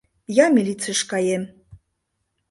[0.43, 1.43] —Я милицийыш каем